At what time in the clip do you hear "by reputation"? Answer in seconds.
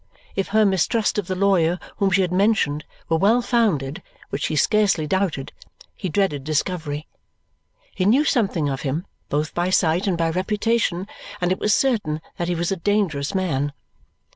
10.17-11.05